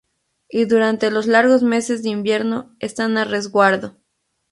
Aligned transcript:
Y 0.49 0.65
durante 0.65 1.11
los 1.11 1.27
largos 1.27 1.61
meses 1.61 2.01
de 2.01 2.09
invierno 2.09 2.75
están 2.79 3.17
a 3.19 3.23
resguardo. 3.23 3.97